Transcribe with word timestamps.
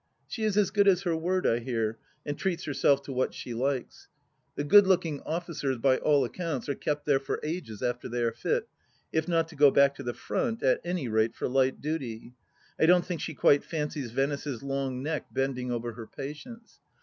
She 0.27 0.43
is 0.45 0.57
as 0.57 0.71
good 0.71 0.87
as 0.87 1.03
her 1.03 1.15
word, 1.15 1.45
I 1.45 1.59
hear, 1.59 1.99
and 2.25 2.35
treats 2.35 2.63
herself 2.63 3.03
to 3.03 3.13
what 3.13 3.35
she 3.35 3.53
likes. 3.53 4.07
The 4.55 4.63
good 4.63 4.87
looking 4.87 5.21
officers, 5.27 5.77
by 5.77 5.97
all 5.97 6.25
accounts, 6.25 6.67
are 6.67 6.73
kept 6.73 7.05
there 7.05 7.19
for 7.19 7.39
ages 7.43 7.83
after 7.83 8.09
they 8.09 8.23
are 8.23 8.31
fit, 8.31 8.67
if 9.13 9.27
not 9.27 9.47
to 9.49 9.55
go 9.55 9.69
back 9.69 9.93
to 9.97 10.01
the 10.03 10.15
Front, 10.15 10.63
at 10.63 10.81
any 10.83 11.07
rate 11.07 11.35
for 11.35 11.47
light 11.47 11.81
duty. 11.81 12.33
I 12.79 12.87
don't 12.87 13.05
think 13.05 13.21
she 13.21 13.35
quite 13.35 13.63
fancies 13.63 14.09
Venice's 14.09 14.63
long 14.63 15.03
neck 15.03 15.27
bending 15.31 15.71
over 15.71 15.93
her 15.93 16.07
patients. 16.07 16.79